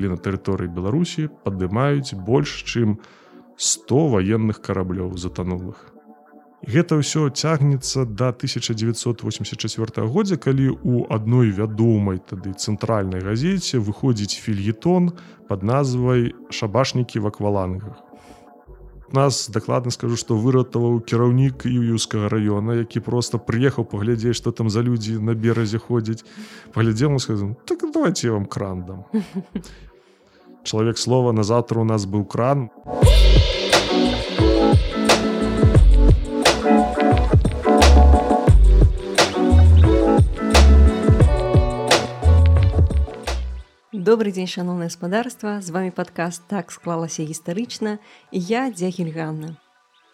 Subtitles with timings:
[0.00, 2.96] калі на тэрыторыі беларусі падымаюць больш чым
[3.60, 5.90] 100 ваенных караблёў затанулых
[6.60, 15.16] Гэта ўсё цягнецца да 1984 годзе, калі ў адной вядомай тады цэнтральнай газеце выходзіць фільетон
[15.48, 17.96] пад назвай шабашнікі в аквалангах.
[19.12, 24.84] Нас дакладна скажу, што выратаваў кіраўнік ююскага раёна, які проста прыехаў паглядзець, што там за
[24.84, 26.24] людзі на беразе ходзяць.
[26.72, 29.04] паглядзеў сказал так давайте я вам кран дам.
[30.62, 32.68] Чалавек слова на заўтра у нас быў кран.
[43.92, 47.98] Добрый дзень шаноўна гаспадарства з вами падкаст так склалася гістарычна
[48.32, 49.56] і я дзягельганна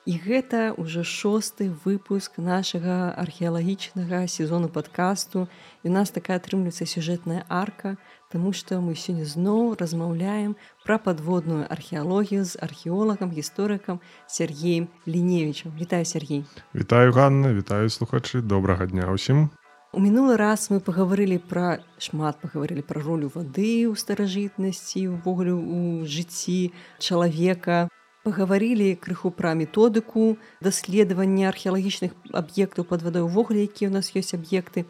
[0.06, 5.50] і гэта ўжо шосты выпуск нашага археалагічнага сезону падкасту.
[5.82, 7.98] І у нас такая атрымліваецца сюжэтная арка
[8.36, 10.50] Таму што мы сёння зноў размаўляем
[10.84, 16.44] пра падводную археалогію з археолагам гісторыкам Сергеем ліневічам вітаю Сергей.
[16.74, 17.54] Вітаю Ганна.
[17.56, 19.48] Вітаю слухачы добрага дня ўсім
[19.96, 26.04] У мінулы раз мы пагаварылі пра шмат пагаварылі пра ролю вады ў старажытнасці увогуле у
[26.04, 27.88] жыцці чалавека
[28.20, 34.84] пагаварылі крыху пра методыку даследавання археалагічных аб'ектаў пад вадой увогуле якія ў нас ёсць аб'екты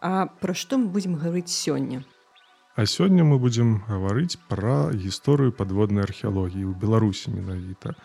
[0.00, 2.00] А пра што мы будзем гаварыць сёння
[2.76, 7.96] А сёння мы будзем гаварыць пра гісторыю падводнай археалогіі ў беларусі менавіта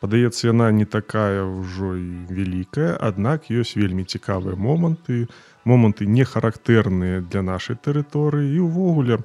[0.00, 2.08] падаецца яна не такая ўжо і
[2.38, 5.28] вялікая аднак ёсць вельмі цікавыя моманты.
[5.64, 9.20] Моманты не характэрныя для нашай тэрыторыі і ўвогуле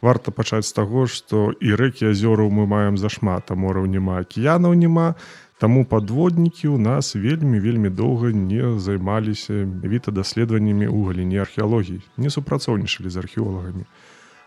[0.00, 4.76] варта пачаць з таго што і рэкі азёраў мы маем зашмат а мораў няма акіянаў
[4.82, 5.08] няма
[5.60, 12.32] таму падводнікі ў нас вельмі вельмі доўга не займаліся віта даследаваннямі ў галіне археалогіі не
[12.32, 13.84] супрацоўнічалі з археолагамі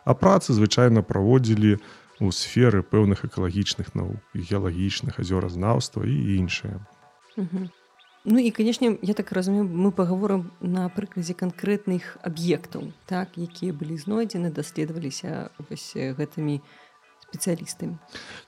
[0.05, 1.79] а працы звычайна праводзілі
[2.19, 6.79] у сферы пэўных экалагічных наук геалагічных азёразнаўства і іншае.
[8.25, 13.97] Ну і канешне я так разумею мы паговорам на прыкладзе канкрэтных аб'ектаў так якія былі
[13.99, 16.61] знойдзены даследаваліся вось гэтымі
[17.27, 17.97] спецыялістамі.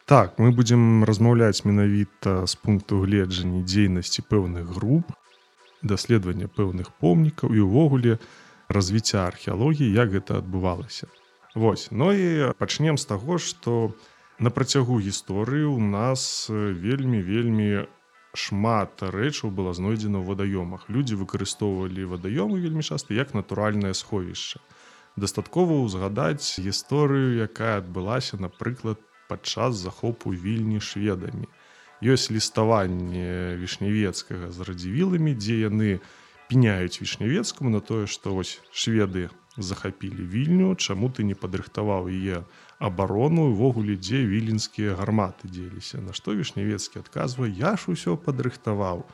[0.05, 5.11] Так мы будзем размаўляць менавіта з пункту гледжання дзейнасці пэўных груп
[5.83, 8.17] даследавання пэўных помнікаў і ўвогуле
[8.69, 11.11] развіцця археалогіі як гэта адбывалася
[11.55, 13.95] Вось ну і пачнем з таго што
[14.43, 17.87] на працягу гісторыі у нас вельмі вельмі
[18.35, 20.91] шмат рэчаў было знойдзена ў вадаёмах.
[20.91, 24.59] Людзі выкарыстоўвалі вадаёмы вельмі часта як натуральнае сховішча.
[25.15, 28.99] Дастаткова ўзгадаць гісторыю, якая адбылася, напрыклад,
[29.31, 31.47] падчас захопу вільні шведамі.
[32.03, 36.03] Ёсць ліставанне вішнявецкага з радзівіламі, дзе яны
[36.51, 42.43] пеняюць вішнявецкаму на тое, што вось шведы захапілі вільню, чаму ты не падрыхтаваў яе
[42.79, 46.03] абарону увогуле дзе віленскія гарматы дзеліся.
[46.03, 49.07] На што вішнявецкі адказвае я ж усё падрыхтаваў.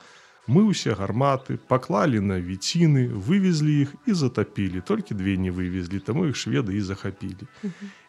[0.49, 4.81] Мы ўсе гарматы паклалі на віціны вывезлі іх і затапілі.
[4.81, 7.45] Толькі две не вывезлі таму іх шведы і захапілі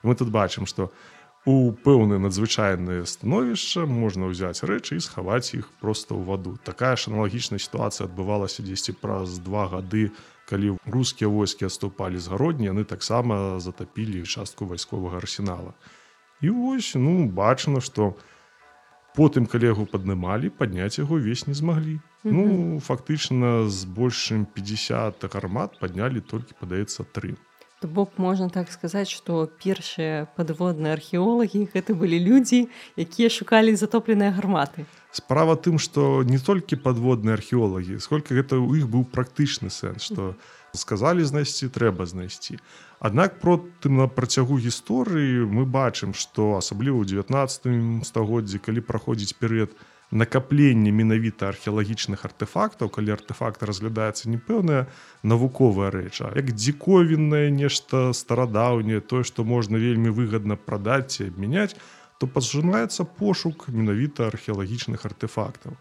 [0.03, 0.88] мы тут бачым што
[1.44, 6.56] у пэўнае надзвычайнае становішча можна ўзяць рэчы і схаваць іх проста ў ваду.
[6.65, 12.28] Такая ж аналагічная сітуацыя адбывалася дзесьці праз два гады у калі рускія войскі адступалі з
[12.28, 15.72] гародні яны таксама затапілі частку вайсковага арсенала.
[16.44, 18.12] І вось ну бачана што
[19.16, 21.96] потым калегу паднымалі падняць яго ўвесь не змаглі.
[22.24, 22.36] Mm -hmm.
[22.36, 27.34] ну фактычна з большым 50 гармат паднялі толькі падаецца тры.
[27.80, 34.30] То бок можна так сказаць што першыя падводныя археолагі гэта былі людзі якія шукалі затопленыя
[34.30, 40.08] гарматы справа тым што не толькі падводныя археолагі сколько гэта ў іх быў практычны сэнс
[40.08, 40.34] што
[40.72, 42.56] сказалі знайсці трэба знайсці.
[42.98, 49.76] Аднак протым на працягу гісторыі мы бачым што асабліва ў 19 стагоддзі калі праходзіць перыяд
[50.12, 54.84] накапленне менавіта археалагічных артефактаў калі артефакт разглядаецца непэўная
[55.24, 61.72] навуковая рэча як дзіковіннае нешта старадаўняе тое што можна вельмі выгадна прадаць ці абмяняць
[62.22, 65.74] то пажынаецца пошук менавіта археалагічных артефактаў.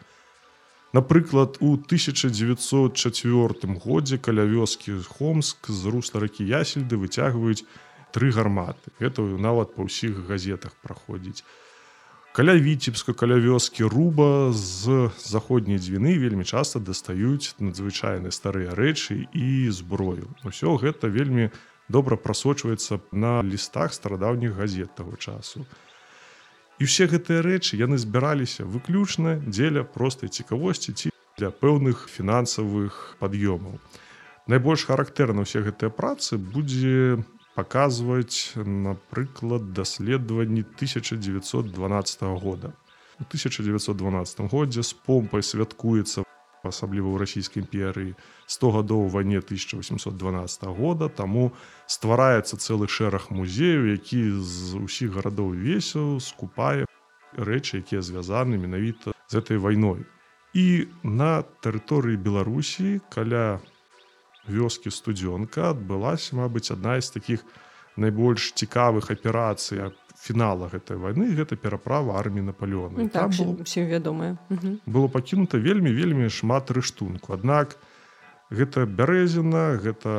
[0.97, 7.61] Напрыклад, у 1904 годзе каля вёскі Хомск з русла ракі Ясельды выцягваюць
[8.09, 8.89] тры гарматы.
[8.97, 11.45] Гэта нават па ўсіх газетах праходзіць.
[12.33, 19.69] Каля віцебска каля вёскі руба з заходняй дзвіны вельмі часта дастаюць надзвычайныя старыя рэчы і
[19.69, 20.33] зброю.
[20.41, 21.53] Усё гэта вельмі
[21.85, 25.69] добра прасочваецца на лістах старадаўніх газет таго часу.
[26.81, 33.77] І ўсе гэтыя рэчы яны збіраліся выключна дзеля простай цікавосці ці для пэўных фінансавых пад'ёмаў.
[34.49, 37.21] Найбольш характэрна ўсе гэтыя працы будзе
[37.53, 41.69] паказваюць напрыклад даследаванні 1912
[42.41, 42.73] года
[43.21, 46.25] у 1912 годзе з помпай святкуецца
[46.65, 48.17] асабліва ў расійскай імперыі
[48.51, 51.51] 100 гадоў вайне 1812 года таму
[51.87, 56.83] ствараецца цэлы шэраг музеяў які з усіх гарадоў весел скупае
[57.37, 60.03] рэчы якія звязаны менавіта з этой вайной.
[60.51, 63.63] І на тэрыторыі беларусі каля
[64.43, 67.47] вёскі студзёнка адбылася мабыць адна з такіх
[67.95, 72.99] найбольш цікавых аперацый фінала гэтай вайны гэта пераправа арміі наполеона.
[72.99, 73.63] Ну, так, было...
[73.63, 74.35] все вядомае.
[74.85, 77.33] Было пакінута вельмі вельмі шмат рыштунку.
[77.33, 77.79] Аднак
[78.51, 80.11] гэта бярэзіна гэта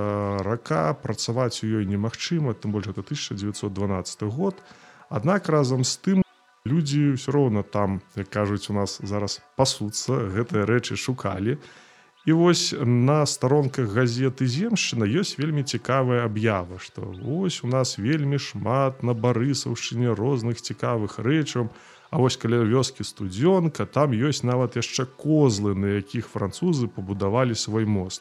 [0.43, 4.56] рака працаваць у ёй немагчыма тым больш это 1912 год.
[5.12, 6.19] Аднак разам з тым
[6.64, 11.61] людзі ўсё роўна там як кажуць у нас зараз пасуцца гэтыя рэчы шукалі.
[12.25, 18.38] І вось на старонках газеты земшчына ёсць вельмі цікавая аб'ява што ось у нас вельмі
[18.38, 21.69] шмат на барысаўшчыне розных цікавых рэчаў
[22.12, 27.88] А вось каля вёскі студзёнка там ёсць нават яшчэ козлы на якіх французы пабудавалі свой
[27.88, 28.20] мост.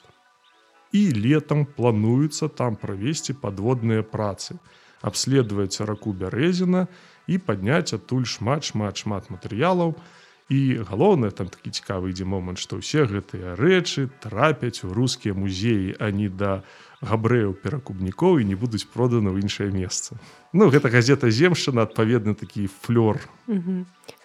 [0.96, 4.56] І летом плануецца там правесці падводныя працы
[5.04, 6.88] абследуецца раку бярэзіна
[7.28, 10.00] і падняць адтуль шмат шмат шмат матэрыялаў.
[10.52, 16.00] І галоўнае там такі цікавы ідзе момант што ўсе гэтыя рэчы трапяць у рускія музеі
[16.00, 16.64] а не да
[17.02, 20.16] габрэяў перакубнікоў і не будуць проданы ў іншае месца.
[20.54, 23.18] Ну гэта газета земшчына адпаведны такі флёр.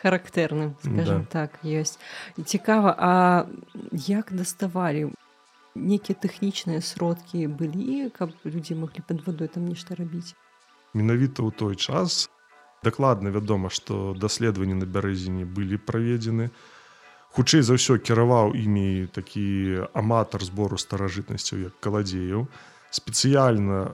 [0.05, 1.25] Характэрны да.
[1.33, 1.97] так ёсць.
[2.37, 3.45] Цікава А
[3.93, 5.13] як даставалі?
[5.77, 10.37] Нейкія тэхнічныя сродкі былі каб людзі маглі пад вадой там нешта рабіць?
[10.93, 12.29] Менавіта ў той час
[12.85, 16.53] дакладна вядома што даследаванні на бярэзіне былі праведзены
[17.37, 22.49] хутчэй за ўсё кіраваў імі такі аматар збору старажытнасцяў як каладзеяў.
[22.89, 23.93] Спецыяльна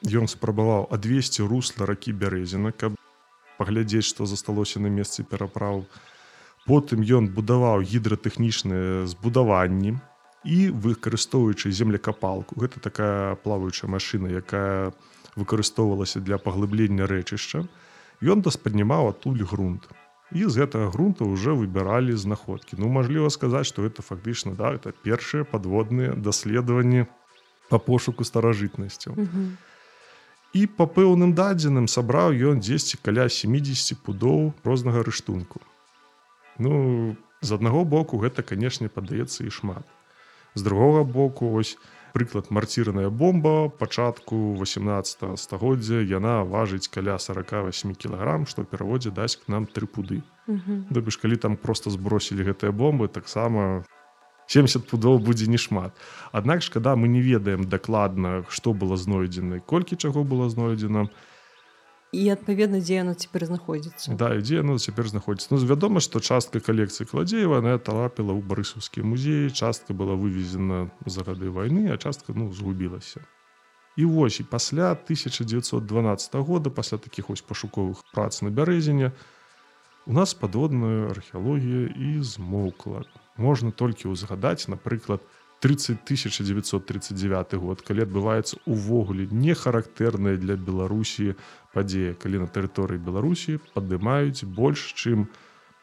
[0.00, 2.96] ён спрабаваў адвесці русла ракі бярэзіна каб
[3.60, 5.84] паглядзець што засталося на месцы пераправ.
[6.64, 10.00] Потым ён будаваў гідратэхнічныя збудаванні
[10.48, 14.96] і выкарыстоўваючы землекапалку гэта такая плаваючая машына якая
[15.36, 17.68] выкарыстоўвалася для паглыблення рэчышча
[18.24, 19.92] ён даспаднімаў адтуль грунт
[20.32, 24.92] і з гэтага грунта ўжо выбіралі знаходкі ну мажліва сказаць што это фактычна да это
[24.92, 27.06] першыя падводныя даследаванні
[27.70, 29.18] по пошуку старажытнасцяў
[30.52, 35.62] і по пэўным дадзеным сабраў ён 10 каля 70 пудоў рознага рыштунку.
[36.58, 39.86] Ну з аднаго боку гэта канешне падаецца і шмат.
[40.54, 41.78] З другога боку ось
[42.14, 49.48] прыклад марцірная бомба пачатку 18 стагоддзя яна важыць каля 48 кілаграм што пераводзе дасць к
[49.48, 50.22] нам тры пуды.
[50.90, 53.84] Дабы ж калі там просто збросілі гэтыя бомбы таксама
[54.50, 55.94] 70 пудоў будзе не шмат
[56.32, 61.29] Аднак шкада мы не ведаем дакладна што было знойдзена колькі чаго было знойдзена то
[62.12, 66.58] і адпаведна дзе яно цяпер знаходзіцца да дзе яно цяпер знаходзіцца ну вядома што частка
[66.58, 72.34] калекцыі кладзеева на трапіла ў барысаўскі музеі частка была вывезена за гады вайны а частка
[72.34, 73.22] ну згубілася
[73.96, 79.14] і вось і пасля 1912 года пасля такіх ось пашуковых прац на бярэзіне
[80.06, 83.06] у нас падводная археалогія і змоўкла
[83.38, 91.36] можна толькі ўзгадаць напрыклад у 30 1939 год калі адбываецца увогуле не характэрная для беларусі
[91.76, 95.28] падзея калі на тэрыторыі беларусі падымаюць больш чым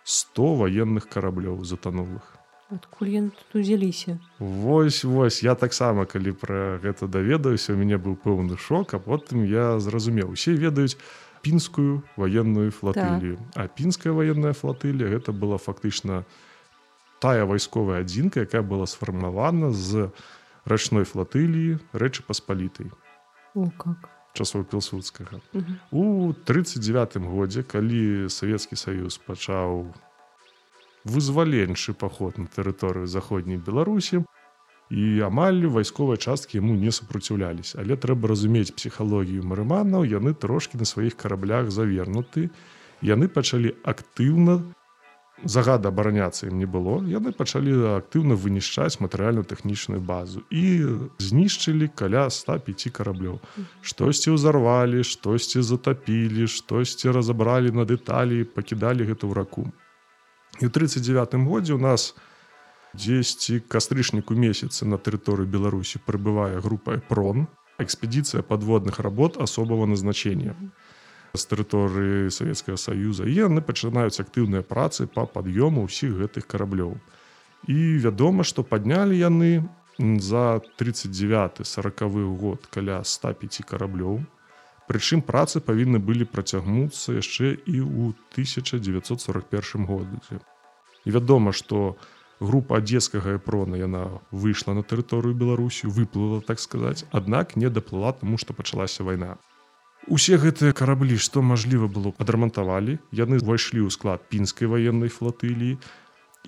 [0.01, 2.25] 100 военных караблёў затанулых.
[2.73, 4.17] Адкуль узяліся?
[4.39, 5.43] Вось вось.
[5.43, 10.33] Я таксама калі пра гэта даведаюся у мяне быў пэўны шок а потым я зразумеў
[10.33, 10.97] усе ведаюць
[11.45, 13.37] пінскую военную флатылію.
[13.53, 13.61] Так.
[13.61, 16.46] а пінская военная флатылія гэта была фактычна у
[17.19, 20.09] тая вайсковая адзінка якая была сфармавана з
[20.65, 22.91] рачной флатыліі рэчы паспалітай.
[24.37, 25.41] Часоў пілсудскага.
[25.89, 29.89] У 39 годзе калі савецкі саюз пачаў
[31.07, 34.21] вызваленчы паход на тэрыторыю заходняй беларусі
[34.91, 37.79] і амаль вайсковыя часткі яму не супраціўляліся.
[37.81, 42.51] Але трэба разумець псіхалогію марыманаў яны трошкі на сваіх караблях завернуты.
[43.01, 44.61] Яны пачалі актыўна
[45.45, 50.63] загада абараняцца ім не было яны пачалі актыўна вынішчаць матэрыяльна-тэхнічную базу і
[51.21, 53.37] знішчылі каля 105 караблёў.
[53.81, 59.69] Штосьці ўзарвалі штосьці затапілі штосьці разабралі на дэталі пакідалі гэта ў раку.
[60.57, 62.17] І ў 39 годзе у нас
[62.97, 67.45] 10 кастрычніку месяцы на тэрыторыі беларусі прыбывае група прон
[67.77, 70.96] экспедыцыя падводных работ асобага назначения у
[71.33, 76.95] з тэрыторыі Савецкага саюза і яны пачынаюць актыўныя працы па пад'ёму ўсіх гэтых караблёў.
[77.67, 79.67] І вядома, што паднялі яны
[79.99, 84.21] за 39 сороквы год каля 105 караблёў.
[84.87, 90.39] Прычым працы павінны былі працягнуцца яшчэ і ў 1941 годзе.
[91.03, 91.97] І вядома, што
[92.39, 98.37] група адзескага эпрона яна выйшла на тэрыторыю Беларусі, выплыла так сказаць, аднак не даплыла таму,
[98.37, 99.37] што пачалася вайна.
[100.07, 105.75] Усе гэтыя караблі, што мажліва было адрамантавалі, яны ўвайшлі ў склад пінскай ваеннай флатыліі,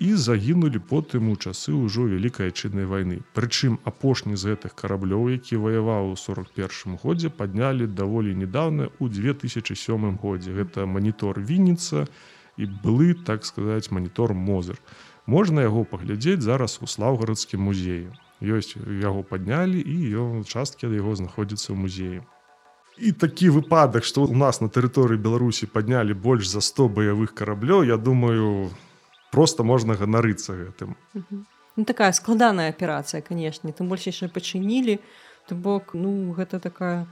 [0.00, 3.20] і загінулі потым у часы ўжо вялікай айчыннай вайны.
[3.36, 10.16] Прычым апошні з гэтых караблёў, які ваяваў у 41 годзе паднялі даволі недавно у 2007
[10.16, 10.56] годзе.
[10.56, 12.08] Гэта манітор Вінніца
[12.56, 14.80] і былы так сказаць манітор Мозер.
[15.28, 18.08] Можна яго паглядзець зараз у слаўгарадскім музеі.
[18.40, 18.72] Ёсць
[19.04, 22.24] яго паднялі і ён часткі ад яго знаходзіцца ў музеі.
[23.00, 27.88] І такі выпадак, што ў нас на тэрыторыі Беларусі паднялі больш за 100 баявых караблёў,
[27.88, 28.70] я думаю,
[29.30, 30.94] просто можна ганарыцца гэтым
[31.76, 34.98] ну, такая складаная аперацыя канешне тым больш яшчэ пачынілі
[35.48, 37.06] то бок ну гэта такая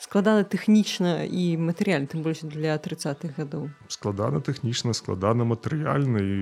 [0.00, 6.36] складана тэхнічна і матэрыяль тым больш для 30-х гадоў складана тэхнічна складана матэрыяльна і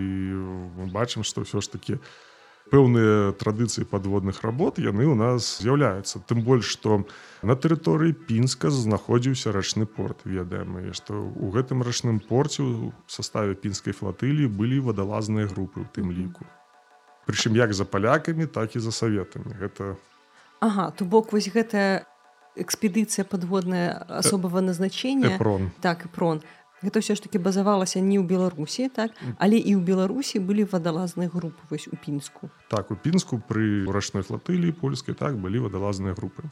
[0.78, 1.98] мы бачым што ўсё ж такі
[2.70, 6.22] пэўныя традыцыі падводных работ яны ў нас з'яўляюцца.
[6.26, 7.04] Тым больш што
[7.46, 13.54] на тэрыторыі пінска знаходзіўся рачны порт ведаем і што ў гэтым рачным порце у саставе
[13.54, 16.42] пінскай флатылі былі вадалазныя групы ў тым ліку.
[17.26, 19.54] Прычым як за палякамі так і за саветамі.
[19.58, 19.96] Гэта
[20.60, 22.06] Ага то бок вось гэтая
[22.56, 26.42] экспедыцыя падводная асобага назначення прон так і прон
[26.82, 31.32] гэта ўсё ж таки базавалася не ў беларусі так але і ў беларусі былі вадалазныя
[31.32, 36.44] групы вось у пінску так у пінску пры рачной флатылі польскай так былі вадалазныя групы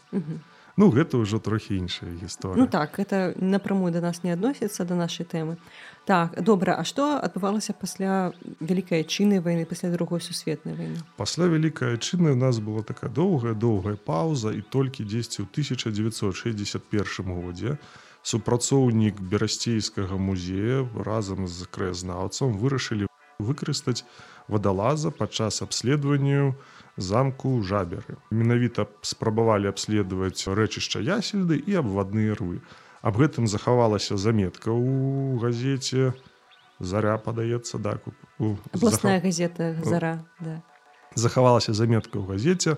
[0.77, 4.97] ну гэта ўжо трохі іншая гісторыя ну так это напрамую да нас не адносіцца да
[4.97, 5.61] нашай тэмы
[6.09, 8.33] так добра А што адбывалася пасля
[8.65, 13.53] вялікай чыны вайны пасля другой сусветнай вайны пасля вялікай чыны у нас была такая доўгая
[13.53, 22.57] доўгая пауза і толькі дзесьці ў 1961 годзе у супрацоўнік берасцейскага музея разам з краязнаўцам
[22.57, 23.07] вырашылі
[23.39, 24.03] выкарыстаць
[24.49, 26.55] вадалаза падчас абследаванню
[26.97, 28.17] замку жаберы.
[28.31, 32.65] Менавіта спрабавалі абследаваць рэчышча ясельды і абвадныя рвы.
[33.05, 36.17] Аб гэтым захавалася заметка ў газеце
[36.81, 38.01] заря падаецца да
[38.73, 39.23] абласная зах...
[39.23, 40.63] газета зара да.
[41.15, 42.77] захавалася заметка ў газеце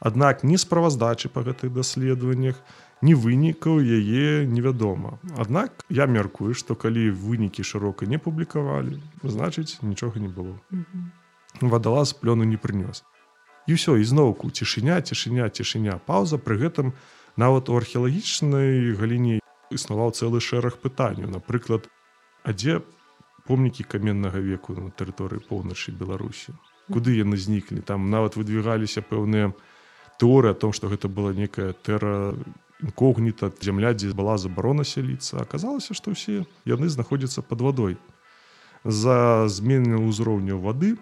[0.00, 2.56] аднак не справаздачы па гэтых даследаваннях
[3.02, 5.18] ні вынікаў яе невядома.
[5.36, 10.56] Аднак я мяркую, што калі вынікі шырока не публікавалі, значыць нічога не было.
[11.60, 13.04] Вадалаз плёну не прынёс.
[13.66, 16.94] І ўсё ізноўку цішыня, цішыня, цішыня, паўза пры гэтым
[17.36, 19.40] нават у археалагічнай галіне
[19.74, 21.28] існаваў цэлы шэраг пытанняў.
[21.34, 21.90] Напрыклад,
[22.46, 22.80] а дзе
[23.46, 26.54] помнікі каменнага веку на тэрыторыі поўначы Беларусі.
[26.86, 29.50] Куды яны зніклі, там нават выдвігаліся пэўныя
[30.22, 32.34] тэорыі о том, што гэта была некая тэра
[32.82, 37.94] інкогніта зямля дзе была забарона сяліцца аказалася што ўсе яны знаходзяцца под вадой
[38.84, 40.96] за змены ўзроўню вады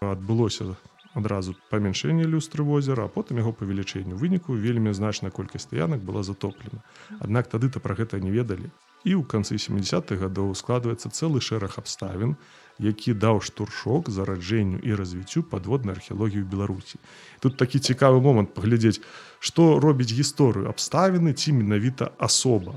[0.00, 0.76] адбылося
[1.16, 6.84] адразу памяншэнне люстры возера а потым яго павелічэнню выніку вельмі значная колькасць стаянак была затоплена.
[7.20, 8.68] Аднак тады то пра гэта не ведалі
[9.06, 12.34] і ў канцы 70-х гадоў складваецца цэлы шэраг абставін
[12.78, 16.98] які даў штуршок зараджэнню і развіццю падводнай археалогіі ў беларусі.
[17.40, 19.00] Тут такі цікавы момант паглядзець
[19.40, 22.74] што робіць гісторыю абставіны ці менавіта асоба.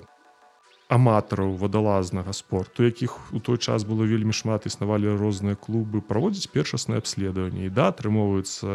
[0.91, 6.99] аматараў вадалазнага спорту якіх у той час было вельмі шмат існавалі розныя клубы праводзіць першаснае
[6.99, 7.67] абследаванне.
[7.67, 8.67] І да атрымоўваюцца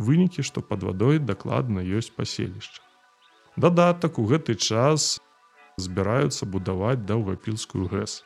[0.00, 2.80] вынікі што под вадой дакладна ёсць паселішча.
[3.60, 5.20] Дадатак у гэты час
[5.76, 8.24] збіраюцца будаваць даўгапілскую гэс.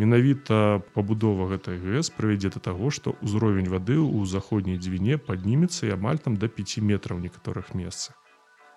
[0.00, 5.96] Менавіта пабудова гэтай гэс прывядзе да таго што ўзровень вады ў заходняй дзвіне паднімецца і
[6.00, 8.16] амаль там да 5 метраў некаторых месцах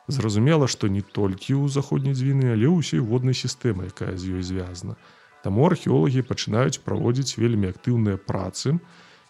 [0.07, 4.95] Зразумела, што не толькі ў заходняй дзвіны, але ўсёй воднай сістэмы, якая з ёй звязана.
[5.43, 8.79] Таму археолагі пачынаюць праводзіць вельмі актыўныя працы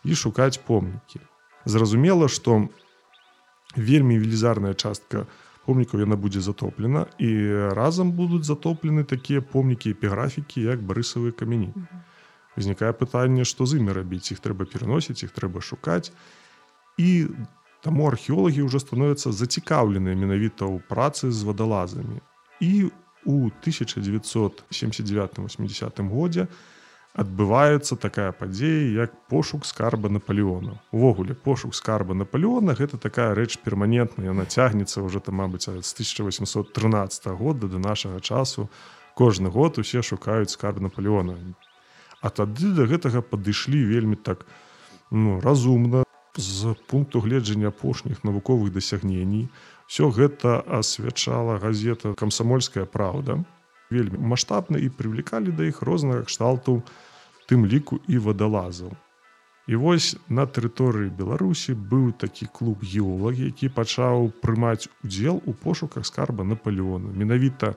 [0.06, 1.20] і шукаць помнікі.
[1.66, 2.70] Зразумела, што
[3.76, 5.26] вельмі велізарная частка
[5.66, 7.32] помнікаў яна будзе затоплена і
[7.76, 11.74] разам будуць затоплены такія помнікі эпіграфікі, як барысавыя камяні.
[12.58, 16.10] узнікае пытанне што з імі рабіць іх трэба пераносіць іх трэба шукаць
[16.98, 17.30] і
[17.84, 22.20] таму археолагі ўжо становяцца зацікаўленыя менавіта ў працы з вадалазамі.
[22.62, 22.90] І
[23.28, 26.48] у 1979-80 годзе
[27.18, 30.80] адбываецца такая падзея як пошук скарба наполеона.
[30.92, 37.28] Увогуле пошук скарба наполеона гэта такая рэч перманентная яна цягнецца ўжо там мабыць з 1813
[37.42, 38.70] года до нашага часу.
[39.18, 41.34] Кожны год усе шукаюць скарб наполеона.
[42.22, 44.46] А тады до гэтага падышлі вельмі так
[45.10, 46.07] ну разумна
[46.38, 49.50] з пункту гледжання апошніх навуковых дасягненій
[49.88, 53.44] все гэта асвячала газета камсамольская праўда
[53.90, 56.84] вельмі маштабна і прывлекалі да іх рознага кшталту
[57.50, 58.92] тым ліку і вадалазаў.
[59.68, 66.06] І вось на тэрыторыі беларусі быў такі клуб геолагі які пачаў прымаць удзел у пошуках
[66.06, 67.74] скарба наполеону менавіта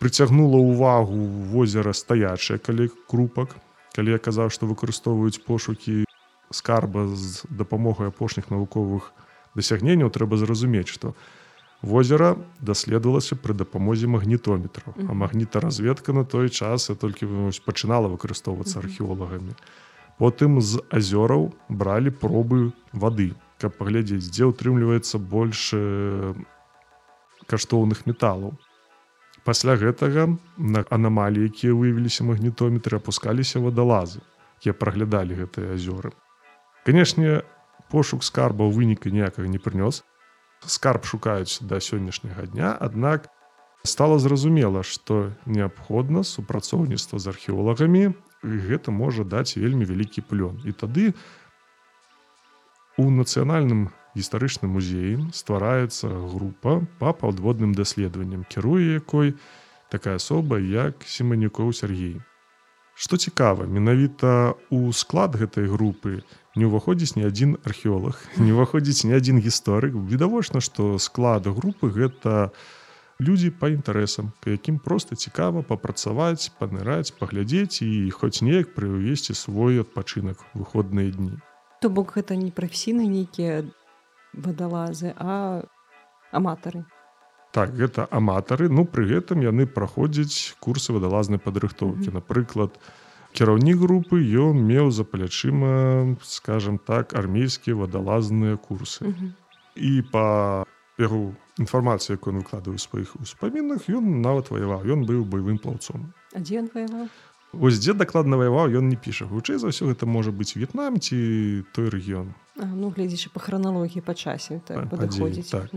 [0.00, 3.56] прыцягнула ўвагу возера стаячае калі крупак.
[3.96, 6.04] Калі я казаў што выкарыстоўваюць пошукі
[6.50, 9.12] скарба з дапамогай апошніх навуковых
[9.56, 11.14] дасягненняў трэба зразумець што
[11.82, 17.28] возера даследавалася пры дапамозе магнітометраў а магнітаразведка на той час толькі
[17.66, 19.56] пачынала выкарыстоўвацца археолагамі.
[20.18, 25.72] Потым з азёраў бралі пробы вады каб паглядзець дзе ўтрымліваецца больш
[27.46, 28.56] каштоўных металаў.
[29.44, 34.24] Пасля гэтага на анамаліі якія выявіліся магнітометры апускаліся вадалазы
[34.58, 36.16] якія праглядалі гэтыя азёры
[36.86, 37.42] канешне
[37.90, 40.06] пошук скарба выніка ніякага не прынёс.
[40.62, 43.26] Скарб шукаюць да сённяшняга дня аднак
[43.82, 50.62] стала зразумела што неабходна супрацоўніцтва з археолагамі гэта можа даць вельмі вялікі плён.
[50.62, 51.14] І тады
[52.96, 59.34] у нацыянальным гістарычным музеі ствараецца група па паўдводным даследаванням кіруе якой
[59.90, 62.22] такая асоба як семанюкоў Сергей.
[62.94, 66.22] Што цікава менавіта у склад гэтай групы
[66.56, 69.92] не ўваходзіць ні адзін археолог не ўваходзіць ні адзін гісторык.
[69.94, 72.50] Відавочна што склад групы гэта
[73.20, 80.40] людзі па інтарэсам якім проста цікава папрацаваць паныраць паглядзець і хоць неяк прывесці свой адпачынак
[80.56, 81.36] выходныя дні.
[81.80, 83.64] То бок гэта не прафесійны нейкія
[84.32, 85.64] вадалазы а
[86.32, 86.84] аматары.
[87.52, 88.68] Так гэта аматары.
[88.68, 92.12] Ну пры гэтым яны праходзяць курсы вадалазнай падрыхтоўкі.
[92.12, 93.05] Напрыклад у
[93.36, 99.12] кіраўнік групы ён меў за плячыма скажем так армейскія вадалазныя курсы.
[99.76, 100.64] І по
[100.96, 106.12] яго інфармацыі якую выкладаю сваіх успамінах ён нават ваяваў ён быў баявым плаўцом.
[107.52, 109.28] Вось дзе дакладна ваяваў ён не піша.
[109.28, 112.32] Хутчэй за ўсё гэта можа быць в'етнам ці той рэгіён.
[112.56, 115.68] Ну глядзячы па храналогіі па часе так, так.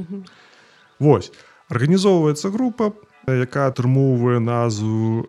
[1.00, 1.32] Вось
[1.68, 2.96] арганізоўваецца група
[3.28, 5.28] якая атрымоўвае назву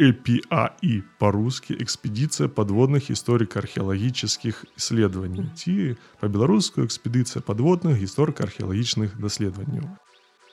[0.00, 9.84] API по-русски экспедиция подводных историко-археологических исследований ці по-беларуску экспедыцыя подводных гісторыка-археалагічных даследаванняў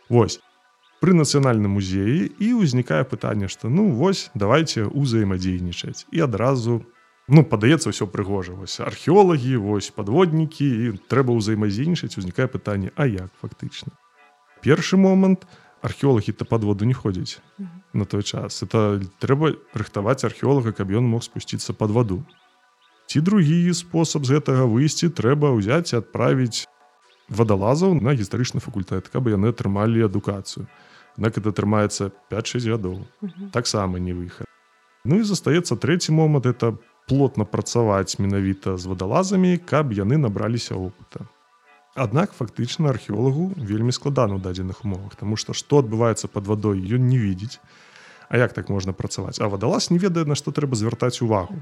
[0.10, 0.40] Вось
[1.00, 6.82] пры нацыянальным музеі і ўзнікае пытанне што ну вось давайте узаемадзейнічаць і адразу
[7.28, 13.94] ну падаецца ўсё прыгожвася археолагі вось подводнікі і трэба ўзаемадзейнічаць узнікае пытанне а як фактычна
[14.66, 15.48] першы момант
[15.82, 17.68] то археолагі-то под воду не ходзяць mm -hmm.
[17.94, 18.63] на той час.
[18.63, 22.24] Это трэба рыхтаваць археолага каб ён мог спусціцца под ваду.
[23.06, 26.68] Ці другі спосаб з гэтага выйсці трэба ўзяць і адправіць
[27.30, 30.68] вадалазаў на гістарычны факультэт каб яны атрымалі адукацыю.
[31.18, 32.94] Аднак это атрымаецца 5-6 гадоў.
[32.94, 33.52] Mm -hmm.
[33.52, 34.46] таксама не выхад.
[35.06, 41.26] Ну і застаецца трэці момант это плотна працаваць менавіта з вадалазамі каб яны набраліся опыта
[41.98, 47.10] Аднак фактычна археолагу вельмі складана ў дадзеных умовах, Таму што што адбываецца пад вадой ён
[47.10, 47.58] не відзіць.
[48.30, 49.42] А як так можна працаваць?
[49.42, 51.58] А вадалас не ведае, на што трэба звяртаць увагу.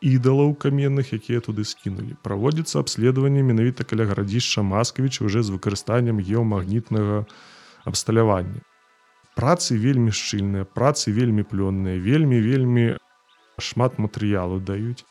[0.00, 7.26] ідалаў каменных якія туды скінулі праводзіцца абследаванне менавіта каля гарадзішча маскавіч уже з выкарыстаннем геомагнітнага
[7.84, 8.64] абсталявання
[9.36, 12.86] працы вельмі шчыльныя працы вельмі плённыя вельмі вельмі
[13.60, 15.04] шмат матэрыялу даюць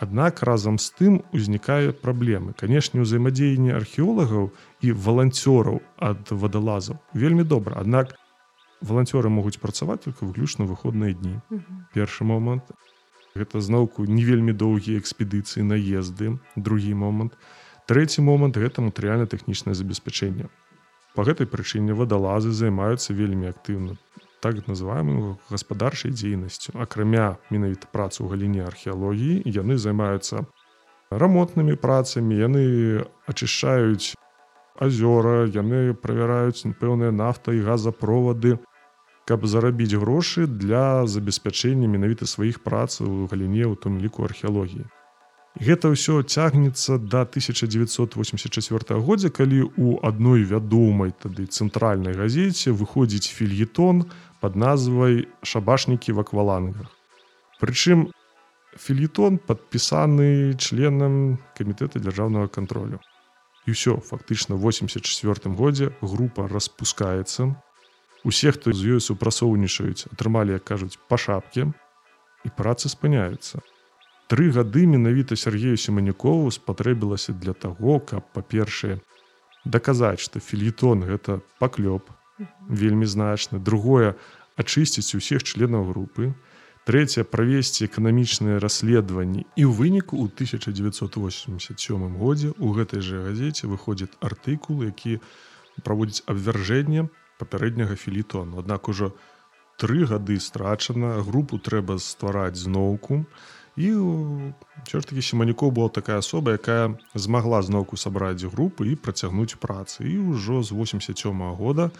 [0.00, 2.56] Аднак разам з тым узнікае праблемы.
[2.56, 4.46] Канешне, ўзаемадзеянне археолагаў
[4.80, 7.76] і валанцёраў ад вадалазаў вельмі добра.
[7.76, 8.16] Аднак
[8.80, 11.44] валанцёры могуць працаваць только выключна выходныя дні.
[11.92, 12.72] Першы момант
[13.40, 17.34] гэта зноўку не вельмі доўгія экспедыцыі наезды, другі момант.
[17.90, 20.52] Трэці момант гэта матэрыяльна-тэхнічнае забеспячэнне.
[21.16, 23.96] Па гэтай прычыне вадалазы займаюцца вельмі актыўна
[24.40, 30.46] так называемую гаспадарчай дзейнасцю акрамя менавіта працу ў галіне археалогіі яны займаюцца
[31.12, 32.64] рамонтнымі працамі яны
[33.28, 34.16] ачышчаюць
[34.80, 38.56] азёра яны правяраюць пэўныя нафта і газаправоды
[39.30, 44.90] каб зарабіць грошы для забеспячэння менавіта сваіх прац у галіне ў том ліку археалогіі
[45.58, 54.06] Гэта ўсё цягнецца да 1984 годзе, калі ў адной вядомай тады цэнтральнай газеце выходзіць фільетон
[54.38, 56.86] под назвай шабашнікі в аквалангах.
[57.58, 58.14] Прычым
[58.78, 63.02] філетон падпісаны членам камітэта дзяржаўнага кантролю.
[63.66, 67.58] І ўсё фактычна 84 годзе група распускаецца.
[68.24, 71.72] Усе, хто з ёй супрасоўнічаюць, атрымалі, як кажуць, па шапке
[72.44, 73.64] і працы спыняюцца.
[74.28, 79.00] Тры гады менавіта Сергею Семанюкову спатрэбілася для таго, каб, па-першае,
[79.64, 82.12] даказаць, што філітон гэта паклёп,
[82.68, 83.58] вельмі значны.
[83.58, 84.14] Другое
[84.60, 86.32] ачысціць усіх членаў групы.
[86.88, 89.44] Трэцяе правесці эканамічныя расследаванні.
[89.56, 95.20] І ў выніку ў 1987 годзе у гэтай жа газеце выходзіць артыкул, які
[95.84, 97.08] праводзіць абвяржэнне
[97.40, 98.60] папярэдняга філітону.
[98.60, 99.12] Аднак ужо
[99.80, 103.24] тры гады страчана, групу трэба ствараць зноўку.
[103.80, 109.56] І ўсё ж таки семанюкоў была такая асоба якая змагла зноўку сабраць групу і працягнуць
[109.56, 110.04] працы.
[110.04, 111.90] І ўжо з 87 -го года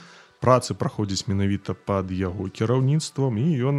[0.40, 3.76] працы праходзіць менавіта пад яго кіраўніцтвам і ён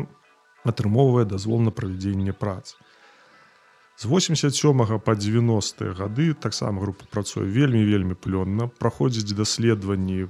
[0.65, 2.77] атрымоўвае дазвол на правядзенне прац
[4.01, 10.27] з 87 по 90 гады таксама група працуе вельмі вельмі плённа праходзіць даследаванні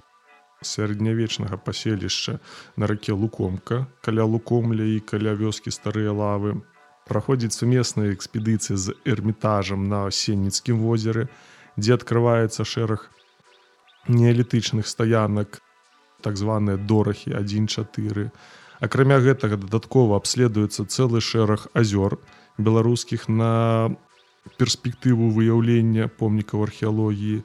[0.61, 2.39] сярэднявечнага паселішча
[2.77, 6.61] на раке лукомка каля лукомля і каля вёскі старыя лавы
[7.11, 11.27] праходзіць сумесная экспедыцыя з эрмітажам на асенніцкім возеры,
[11.75, 13.09] дзе адкрываецца шэраг
[14.07, 15.59] неалітычных стаянак,
[16.21, 18.29] так званыя дорахі 1-4.
[18.81, 22.17] Акрамя гэтага дадаткова абследуецца цэлы шэраг азёр
[22.57, 23.91] беларускіх на
[24.57, 27.43] перспектыву выяўлення помнікаў археалогіі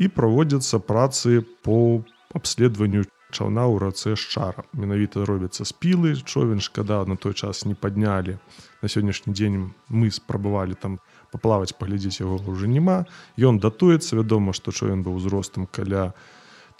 [0.00, 2.02] і праводзяцца працы по
[2.34, 8.38] абследаванню чаўна ў рацэ шчара менавіта робяцца спілы човен шкада на той час не паднялі.
[8.82, 10.98] На сённяшні дзень мы спрабавалі там
[11.30, 13.06] паплаваць паглядзець яго ўжо няма.
[13.38, 14.18] Ён датуецца.
[14.18, 16.12] Вядома што човен быў узростам каля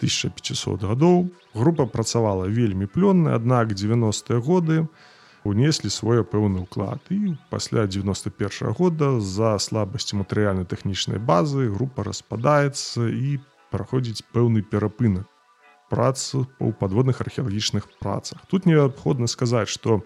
[0.03, 1.31] 1500 гадоў.
[1.55, 4.87] Група працавала вельмі плённа аднак 90-е годы
[5.43, 6.99] унеслі свой пэўны ўклад.
[7.09, 13.39] І пасля 91 -го года за слабасці матэрыяльна-тэхнічнай базы група распадаецца і
[13.71, 15.30] праходзіць пэўны перапынак
[15.91, 18.39] працу у падводных археалагічных працах.
[18.47, 20.01] Тут неабходна сказаць, што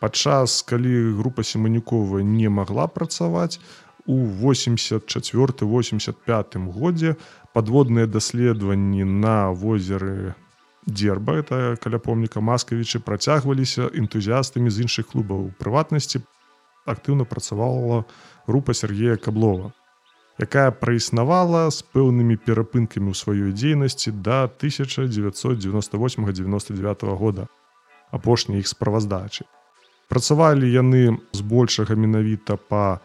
[0.00, 3.60] падчас калі група семанюкова не магла працаваць
[4.06, 7.16] у 84-85 годзе
[7.52, 10.34] падводныя даследаванні на возеры
[10.86, 16.24] дзерба это каля помніка маскавічы працягваліся энтузіастамі з іншых клубаў прыватнасці
[16.88, 18.04] актыўна працавала
[18.46, 19.72] група Сергея каблова
[20.40, 27.46] якая праіснавала з пэўнымі перапынкамі ў сваёй дзейнасці да 1998-99 года
[28.10, 29.44] апошні іх справаздачы.
[30.10, 33.00] Працавалі яны збольшага менавіта па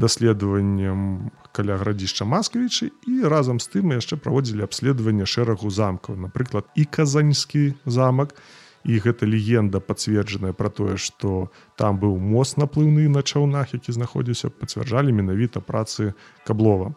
[0.00, 6.84] даследаванням каля гарадзішча Масквічы і разам з тым яшчэ праводзілі абследаванне шэрагу замкаў, напрыклад, і
[6.84, 8.34] казаньскі замак,
[8.84, 14.50] і гэта легенда пацверджаная пра тое што там быў мост наплыўны на чаўнах які знаходзіўся
[14.50, 16.14] пацвярджалі менавіта працы
[16.46, 16.94] каблова.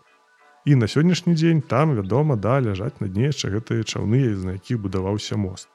[0.65, 4.80] І на сённяшні дзень там вядома да ляжаць на дне яшчэ гэтыя чаўны з-на якіх
[4.80, 5.67] будаваўся мост.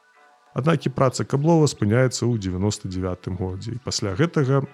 [0.55, 4.65] Аднак і праца каблова спыняецца ў 99 годзе і пасля гэтага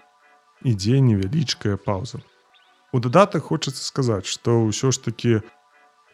[0.63, 2.23] ідзе невялічкая пауза
[2.95, 5.43] у дадатак хочацца сказаць што ўсё ж таки у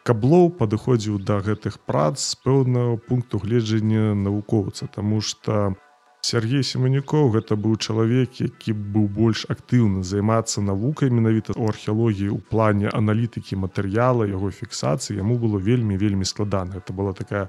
[0.06, 5.74] каблоў падыходзіў да гэтых прац з пэўнага пункту гледжання навукоўца Таму што
[6.20, 12.40] Сергей семанюкоў гэта быў чалавек які быў больш актыўна займацца навукай менавіта у археалогіі ў
[12.52, 16.76] плане аналітыкі матэрыяла яго фіксацыі яму было вельмі вельмі складана.
[16.76, 17.48] Это была такая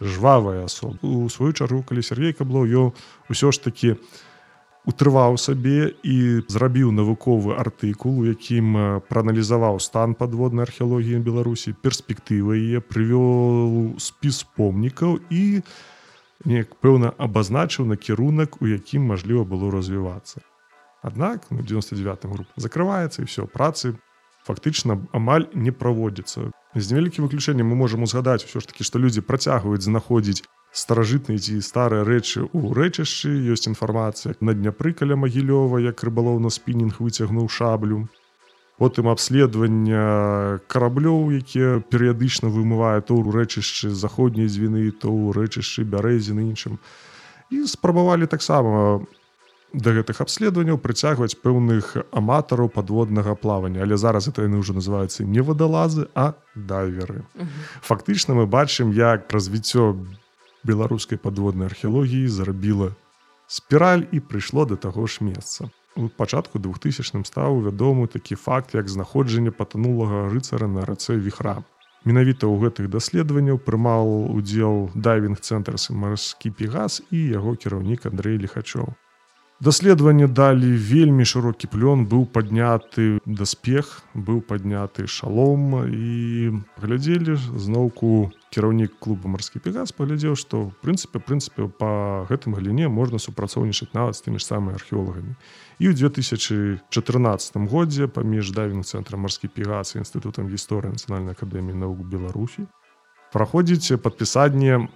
[0.00, 0.98] жвавая асоба.
[1.02, 2.90] У сваю чаргу калі Сергей каблоў ён
[3.30, 4.27] усё ж такі у
[4.88, 6.16] утрываў сабе і
[6.48, 8.72] зрабіў навуковы артыкул у якім
[9.12, 15.60] прааналізаваў стан падводнай археалогіі беларусі перспектывы яе прывёў спіс помнікаў і
[16.48, 20.40] неяк пэўна абазначыў накірунак у якім мажліва было развівацца.
[21.02, 23.94] Аднак ну, 99 груп закрываецца і все працы
[24.48, 29.20] фактычна амаль не праводзіцца з невялікім выключэннем мы можам узгадаць усё ж такі што людзі
[29.20, 36.02] працягваюць знаходзіць старажытныя ці старыя рэчы ў рэчышчы ёсць інфармацыя на дняпры каля магілёва як
[36.04, 38.08] рыбалоўна спінінг выцягнуў шаблю.
[38.78, 46.52] Потым абследавання караблёў якія перыядычна вымывае то ў рэчышчы заходняй звіны то ў рэчышчы бярэзіны
[46.52, 46.78] іншым.
[47.50, 49.02] І спрабавалі таксама
[49.72, 53.82] да гэтых абследаванняў прыцягваць пэўных аматараў падводнага плавання.
[53.84, 57.24] Але зараз это яны ўжо называюцца не вадалазы а дайверы.
[57.82, 59.96] Фактычна мы бачым як развіццё
[60.64, 62.94] беларускай падводнай археалогіі зарабіла
[63.48, 65.70] спіраль і прыйшло да таго ж месца.
[65.96, 71.64] У пачатку двухтысячным стаў вядомы такі факт як знаходжанне патанулага рыцара на рацэ віхра.
[72.04, 78.94] Менавіта ў гэтых даследаванняў прымаў удзел дайвінг-цэнтрсы марскі пегас і яго кіраўнік Андрей лихачоў
[79.60, 82.06] даследаванне далі вельмі шырокі плён.
[82.06, 85.84] Быў падняты даспех быў падняты шалом.
[85.90, 92.88] І глядзелі зноўку кіраўнік клуба марскі пегас паглядзеў што в прынцыпе прынцыпе па гэтым галіне
[92.88, 95.34] можна супрацоўнічаць нават з тымі ж самымі археолагамі.
[95.82, 96.90] І ў 2014
[97.68, 102.70] годзе паміж дайвінг цэнтрам марскі пегас інстытутам гісторыі нацыянальнай акадэміі навук беларусі
[103.32, 104.88] праходзіць падпісанне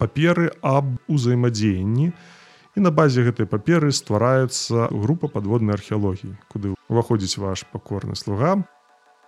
[0.00, 2.12] паперы аб узаемадзеянні
[2.80, 8.56] і на базе гэтай паперы ствараецца група падводнай археалогіі куды уваходзіць ваш пакорны слуга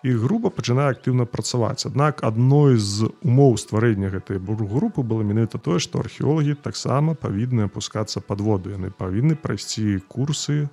[0.01, 1.85] і група пачынае актыўна працаваць.
[1.85, 8.25] Аднак адной з умоў стварэння гэтай бургрупы было менавіта тое што археолагі таксама павінны апускацца
[8.25, 8.73] пад воду.
[8.73, 10.73] Яны павінны прайсці курсы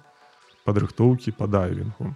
[0.63, 2.15] падрыхтоўкі па дайвінгу.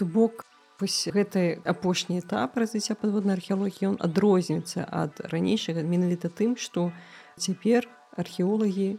[0.00, 0.48] То бок
[0.80, 6.88] вось гэты апошні этап развіцця падводнай археалогіі ён адрозніваецца ад ранейшага менавіта тым што
[7.36, 7.84] цяпер
[8.16, 8.96] археолагі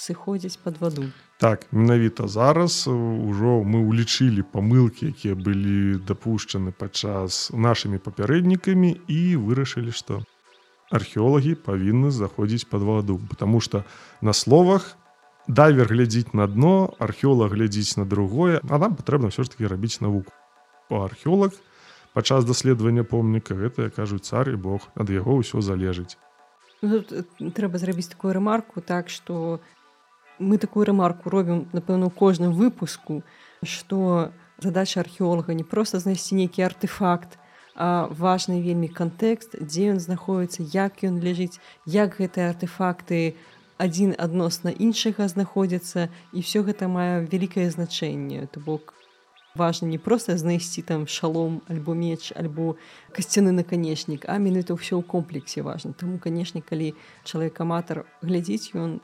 [0.00, 1.04] сыходзяць под ваду.
[1.40, 9.92] Так менавіта зараз ужо мы улічылі памылкі якія былі дапушчаны падчас нашымі папярэднікамі і вырашылі
[9.92, 10.24] што
[10.90, 13.20] археолагі павінны заходзіць под ваду.
[13.28, 13.84] Потому что
[14.20, 14.96] на словах
[15.48, 20.00] дайвер глядзіць на дно археолог глядзіць на другое а нам патрэбна ўсё ж таки рабіць
[20.00, 20.32] навуку.
[20.88, 21.52] По археолог
[22.12, 26.16] падчас даследавання помніка гэта кажуць цар і Бог ад яго ўсё залежыць.
[26.82, 27.04] Ну,
[27.52, 29.60] трэба зрабіць такую ремарку так что
[30.40, 33.22] мы такую ремарку робім напэўна у кожным выпуску
[33.62, 37.38] что задача археолага не просто знайсці нейкі артефакт
[37.76, 43.36] важны вельмі кантэкст дзе ён знаходіцца як ён ляжыць як гэтыя артефакты
[43.80, 48.44] адзін адносна іншага знаходзяцца і все гэта мае вялікае значэнне.
[48.52, 48.92] То бок
[49.56, 52.76] важно не просто знайсці там шалом альбо меч альбо
[53.16, 59.00] касцяны наканечнік а менавіта ўсё ў комплексе важно тому канешне калі чалавек аматар глядзіць ён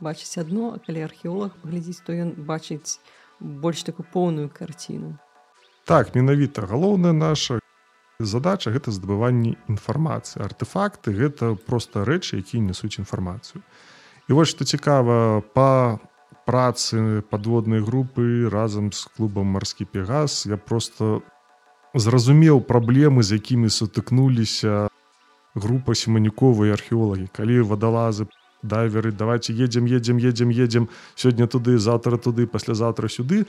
[0.00, 3.00] бачыць адно а калі археолог глядзіць то ён бачыць
[3.40, 5.16] больш такую поўную карціну
[5.84, 7.60] так менавіта галоўная наша
[8.18, 10.42] задача гэта здабыванне інфармацыі.
[10.42, 13.62] Артефакты гэта просто рэчы якія несуць інфармацыю.
[14.28, 16.02] І вось што цікава па
[16.42, 21.22] працы падводнай групы разам з клубам марскі пегас я просто
[21.94, 24.88] зразумеў праблемы з якімі сутыкнуліся
[25.54, 27.30] група семаніковыя археолагі.
[27.30, 28.26] Калі вадалазы
[28.62, 33.46] дайверы давайте едем едем едем едем сёння туды завтра туды паслязаўтра сюды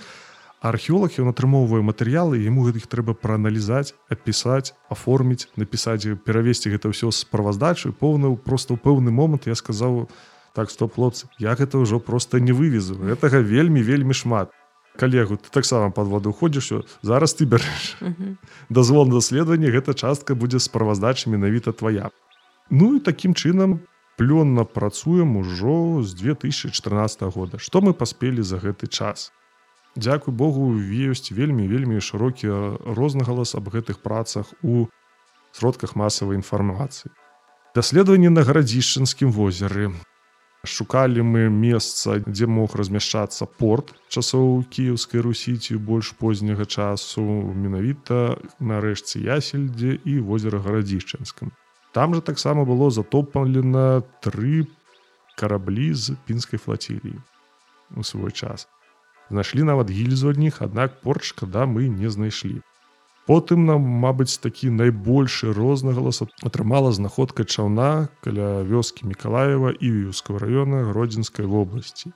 [0.61, 7.93] археолог ён атрымоўвае матэрыялы яму гэтых трэба прааналізаць адпісаць аформіць напісаць перавесці гэта ўсё справаздачу
[7.93, 10.09] поўна просто ў пэўны момант я сказаў
[10.53, 14.51] так стоп хлопцы я гэта ўжо просто не вывезу гэтага вельмі вельмі шмат
[14.99, 17.95] калегу ты таксама под воду ходзіш зараз ты бярэш
[18.69, 22.11] дазвол даследавання гэта частка будзе справаздачы менавіта твоя.
[22.69, 23.79] Ну і такім чынам
[24.19, 27.58] плённа працуем ужо з 2014 года.
[27.58, 29.32] Што мы паспелі за гэты час?
[29.95, 32.51] Дякуй Богу ёсць вельмі вельмі шырокі
[32.84, 34.91] рознагалас аб гэтых працах у
[35.55, 37.15] сродках масавай інфармацыі.
[37.75, 39.95] Даследаванне на гарадзішчынскім возеры.
[40.67, 47.23] Шукалі мы месца дзе мог размяшчацца порт часоў кіеўскай русіці больш позняга часу
[47.55, 51.55] менавіта нарэшце ясельдзе і возера гарадзішчынскам
[51.91, 54.67] Там жа таксама было затопалена тры
[55.36, 57.17] караблі з пінскай флаціліі
[57.95, 58.67] у свой час.
[59.30, 62.62] Знайшлі нават гільзу адніх, аднак порт шкада мы не знайшлі.
[63.30, 70.82] Потым нам, мабыць, такі найбольшы рознагалас атрымала знаходка чаўна каля вёскі Миколаева і вюскага раёна
[70.89, 72.10] гродзенскай вобласці.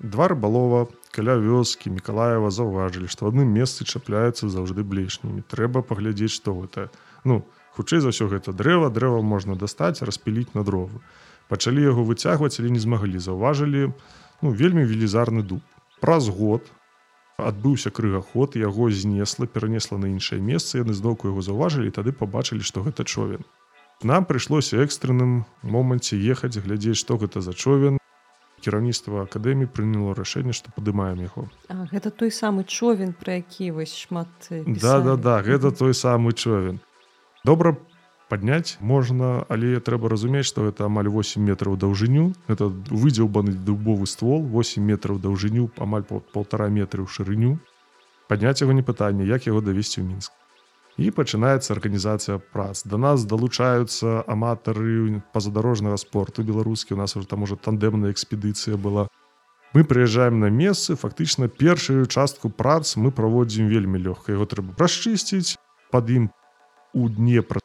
[0.00, 5.44] Два рыбалова каля вёскі Миколаева заўважылі, што адным месцы чапляецца заўжды блішнямі.
[5.44, 6.88] трэба паглядзець, што гэта.
[7.24, 7.44] Ну,
[7.80, 11.00] хутчэй за ўсё гэта дрэва дрэва можна дастаць распіліць на дровы
[11.50, 13.90] пачалі яго выцягваць але не змаглі заўважылі
[14.42, 15.60] ну вельмі велізарны дуб.
[16.00, 16.70] Праз год
[17.36, 22.84] адбыўся крыгаход яго знесла перанесла на іншае месца яны зноўку яго заўважылі тады пабачылі што
[22.86, 23.42] гэта човен.
[24.02, 27.98] Нам прыйшлося экстранным моманце ехаць глядзець што гэта за човен.
[28.60, 31.48] Кіраўніцтва акадэміі прыняло рашэнне што падымаем яго.
[31.72, 35.22] А, гэта той самы човен пра які вось шмат э, да да пісалі.
[35.24, 36.80] да гэта той самы човен
[37.44, 37.76] добра
[38.30, 42.32] падняць можна але трэба разумець што гэта амаль 8 метраў даўжыню.
[42.46, 47.58] Это выдзеўбаны дубовы ствол 8 метраў даўжыню амаль пол- полтора метры ў шырыню.
[48.30, 50.32] Падняць яго не пытанне як яго давесці ў мінск.
[51.00, 52.84] І пачынаецца арганізацыя прац.
[52.84, 56.94] Да нас далучаюцца аматары пазадорожнага спорту беларускі.
[56.94, 59.08] У нас уже там уже тандемная экспедыцыя была.
[59.72, 60.94] Мы прыязджаем на месцы.
[60.94, 64.34] Фактычна першую частку прац мы праводзім вельмі лёгка.
[64.36, 65.56] Яго трэба расчысціць
[65.90, 66.30] пад ім
[66.94, 67.60] у днепра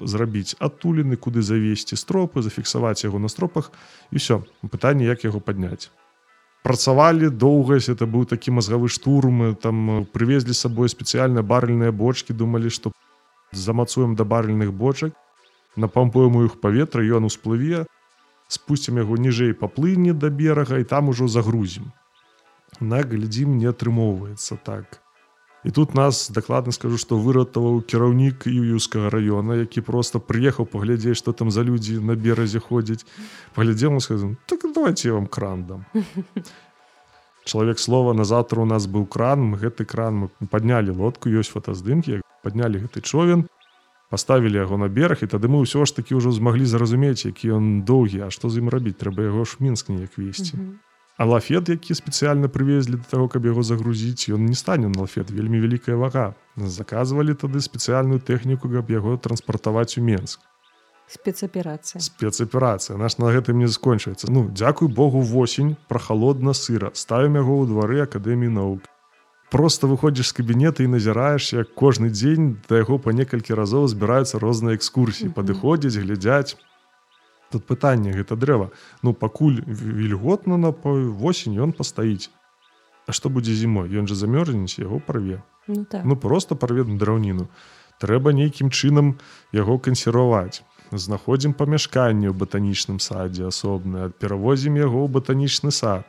[0.00, 3.70] зрабіць адтуліны куды завесці стропы зафіксаваць яго на стропах
[4.10, 5.90] і все пытанне як яго падняць.
[6.62, 12.68] Працавалі доўгасць это быў такі мазгавы штурм там прывезлі з сабой спецыяльна барыльныя бочки думалі
[12.68, 12.92] што
[13.52, 15.12] замацуем да барыльных бочак.
[15.76, 17.86] Напампуем у іх паветра ён усплыве
[18.48, 21.92] спусцім яго ніжэй паплыне да берага і там ужо загрузім.
[22.80, 25.00] На глядзім не атрымоўваецца так
[25.64, 31.32] і тут нас дакладна скажу што выратаваў кіраўнік ююскага района які просто прыехаў паглядзець што
[31.32, 33.04] там за людзі на беразе ходзяць.
[33.54, 35.84] Паглядзеў мы сказал так давайте я вам кран дам
[37.44, 41.52] чалавек слова на заўтра у нас быў кран мы гэты кран мы паднялі лодку ёсць
[41.52, 43.44] фотаздымкі паднялі гэты човен
[44.10, 47.82] паставілі яго на бераг і тады мы ўсё ж такі ўжо змаглі зразумець які ён
[47.84, 50.89] доўгі А што з ім рабіць трэба яго ж мінск неяк весці Мгм.
[51.20, 55.28] А лафет, які спецыяльна прывезлі да таго, каб яго загрузіць, ён не стане на лафет,
[55.28, 56.32] вельмі вялікая вага.
[56.56, 60.40] Заказвалі тады спецыяльную тэхніку, каб яго транспартаваць у Менск.
[61.10, 64.32] спецаперацыя Спецаперацыя наш на гэтым не скончваецца.
[64.32, 68.88] Ну дзякуй Богу восень прахалодна сыра, ставім яго ў двары акадэміі навук.
[69.52, 74.40] Просто выходзіш з кабінета і назіраеш, як кожны дзень да яго па некалькі разоў збіраюцца
[74.40, 76.56] розныя экскурсіі, падыходзяць, глядзяць.
[77.50, 78.70] Тут пытанне гэта дрэва.
[79.02, 82.30] Ну пакуль вільготна на па- восень ён пастаіць.
[83.06, 83.90] А што будзе зімой?
[83.90, 85.42] Ён жа замёрзнець яго парве.
[85.68, 87.48] ну так Ну просто парведам драўніну.
[88.00, 89.18] Трэба нейкім чынам
[89.52, 90.62] яго кансерваваць.
[90.92, 96.06] Знаходзім памяшканне ў батанічным садзе асобнае, перавозім яго ў батанічны сад.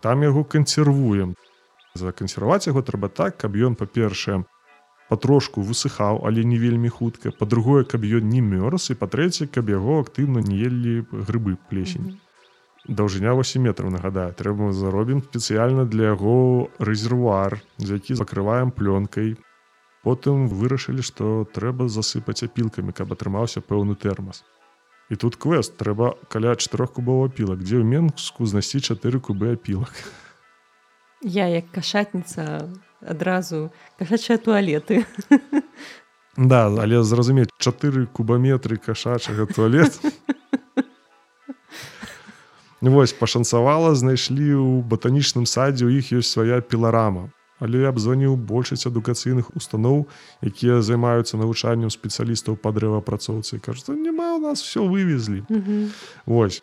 [0.00, 1.36] Там яго кансервуем.
[1.94, 4.44] Закансерваваць яго трэба так, каб ён, па-першае,
[5.12, 7.36] патрошку высыхаў, але не вельмі хутка.
[7.36, 12.16] Па-другое, каб ён не мёрз і па-трэцяе, каб яго актыўна не елі грыбы плесень.
[12.16, 12.20] Мгм.
[12.88, 19.36] Даўжыня 8 метраў нагадаю трэба заробім спецыяльна для яго рэзервуар за які закрываем плёнкай
[20.02, 24.42] потым вырашылі што трэба засыпаць апілкамі каб атрымаўся пэўны тэрмас
[25.14, 29.94] і тут квест трэба каля чатырох кубаў апілак дзе ў менску знайсці чатыры кубы апілак
[31.22, 32.66] я як кашатніца
[33.06, 35.06] адразу кашачыя туалеты.
[36.36, 40.00] Да але зразумець чатыры кубаметры кашачага туалет
[42.82, 47.30] Вось пашанцавала знайшлі ў батанічным садзе у іх ёсць свая піларама.
[47.62, 50.10] Але я абзваніў большасць адукацыйных устаноў
[50.42, 55.94] якія займаюцца навучаннем спецыялістаў па дрэваапрацоўцы кажуць «Та няма у нас все вывезлі Мгм.
[56.26, 56.62] Вось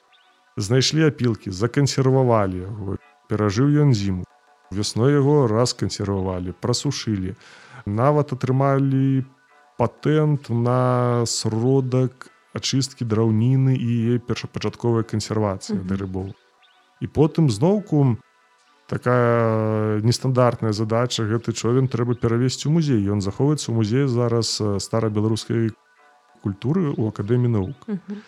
[0.57, 2.99] знайшлі апілкі закансервавалі яго
[3.31, 4.27] перажыў ён зіму
[4.71, 7.35] вясной яго раз кансервавалі прасушылі
[7.85, 9.25] нават атрымалі
[9.79, 15.87] патэнт на сродак ачысткі драўніны і яе першапачатковая кансервацыя Мгм.
[15.87, 16.27] да рыбоў
[16.99, 18.17] і потым зноўку
[18.89, 24.79] такая нестандартная задача гэты човен трэба перавесці ў музей ён захоўваецца ў музеі зараз э,
[24.81, 25.71] старабеларускай
[26.43, 28.21] культуры у акадэміі навук Мгм.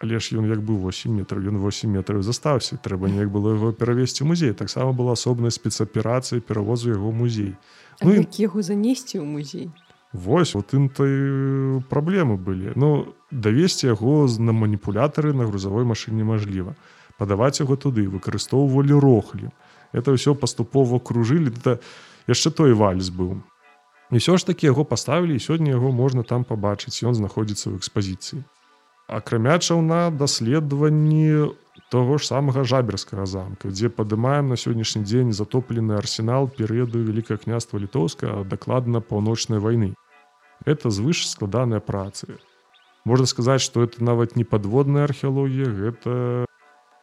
[0.00, 2.76] Але ж ён як быў 8 метраў ён 8 метраў застаўся.
[2.76, 4.52] Трэба неяк было яго перавесці музей.
[4.52, 7.54] Таксама была асобная спецаперацыя перавозу яго музей.
[8.02, 9.70] Ну і- яго занесці ў музей?
[10.12, 11.04] Вось вот ім то
[11.90, 12.72] праблемы былі.
[12.76, 16.74] Ну давесці яго на маніпулятары на грузавой машыне мажліва.
[17.18, 19.50] Падаваць яго туды выкарыстоўвалі рохлі.
[19.92, 21.50] Это ўсё паступова кружылі.
[21.50, 21.78] Это
[22.26, 23.42] яшчэ той вальс быў.
[24.10, 27.02] І ўсё ж такі яго паставілі і сёння яго можна там пабачыць.
[27.06, 28.44] Ён знаходзіцца ў экспазіцыі
[29.06, 31.52] акрамя чаўна даследаванні
[31.90, 37.78] того ж самага жаберскага замка дзе падымаем на сённяшні дзень затоплены арсенал перыяду вялікае княства
[37.78, 39.94] літоўска дакладна паўночнай вайны.
[40.64, 42.40] Это звыш складаныя працы.
[43.04, 46.46] Можна сказаць што это нават не падводная археалогія гэта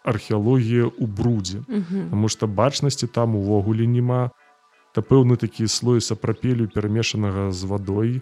[0.03, 2.09] археалогія ў брудзе Мгм.
[2.09, 4.31] Таму што бачнасці там увогуле няма.
[4.91, 8.21] Та пэўны такі слой сапрапелю перамешанага з вадой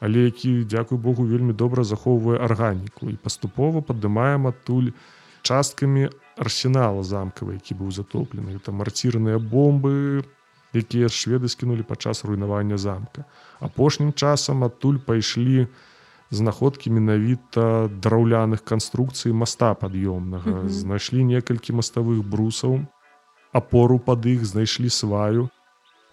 [0.00, 4.92] але які дзякуй Богу вельмі добра захоўвае арганіку і паступова падымаем адтуль
[5.42, 8.58] часткамі арсенала замкавы які быў затоплены.
[8.58, 10.24] Там марцірныя бомбы
[10.76, 13.24] якія шведы скінулі падчас руйнавання замка.
[13.60, 15.66] Апошнім часам адтуль пайшлі
[16.30, 20.66] знаходкі менавіта драўляных канструкцый моста пад'ёмнага.
[20.66, 20.68] Мгм.
[20.68, 22.84] знайшлі некалькі маставых брусаў
[23.52, 25.48] апору пад іх знайшлі сваю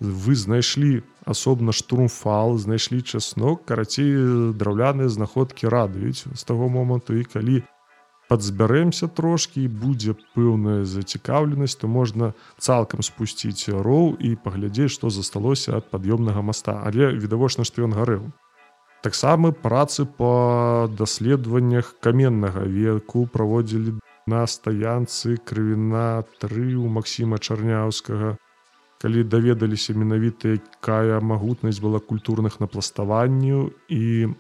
[0.03, 7.15] вы знайшлі асобна штурмфал знайшлі часнок карацей драўляныя знаходкі радуюць з таго моманту.
[7.15, 7.63] І калі
[8.27, 15.79] падзбярэмся трошкі і будзе пэўная зацікаўленасць то можна цалкам спусціць роў і паглядзець што засталося
[15.79, 18.27] ад пад'ёмнага моста але відавочна што ён гарэў.
[19.03, 28.39] Таксама працы па даследаваннях каменнага веку праводзілі на стаянцы крывіна 3 у Масіма чарняўскага
[29.03, 34.31] калі даведаліся менавіта якая магутнасць была культурных напластаванняў і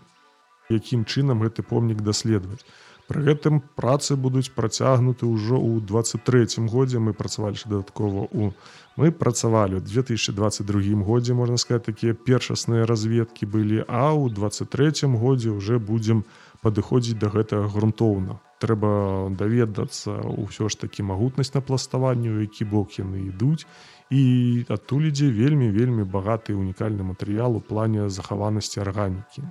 [0.71, 2.63] якім чынам гэты помнік даследаваць.
[3.11, 7.03] Пры гэтым працы будуць працягнуты ўжо ў 23 годзе.
[7.03, 8.55] Мы працавалі дадаткова у
[8.95, 15.51] мы працавалі ў 2022 годзе можна сказаць такія першасныя разведкі былі а ў 23 годзе
[15.51, 16.23] уже будзем
[16.63, 18.39] падыходзіць да гэтага грунтоўна.
[18.63, 23.67] Трэба даведацца ўсё ж такі магутнасць напластаванню які бок яны ідуць
[24.13, 24.23] і
[24.69, 29.41] адтуль ідзе вельмі вельмі багаты унікальны матэрыял у плане захаванасці арганікі.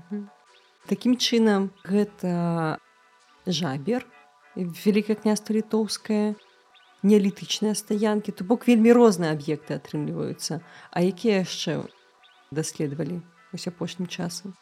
[0.87, 2.79] Такім чынам гэта
[3.47, 4.07] жабер
[4.55, 6.39] вялікае княства літоўскае
[7.03, 8.31] неалітычныя стаянкі.
[8.31, 10.63] То бок вельмі розныя аб'екты атрымліваюцца.
[10.95, 11.83] А якія яшчэ
[12.55, 13.19] даследавалі
[13.51, 14.55] вось апошнім часам?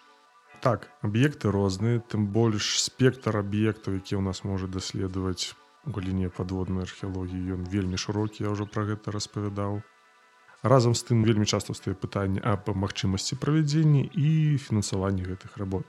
[0.65, 5.53] Так аб'екты розныя тым больш спектр аб'ектаў які ў нас можа даследаваць
[5.87, 9.81] у галіне падводнай археалогіі ён вельмі шырокі я ўжо пра гэта распавядаў.
[10.62, 15.89] Разам з тым вельмі часта стае пытанне аб магчымасці правядзення і фінансаванні гэтых работ.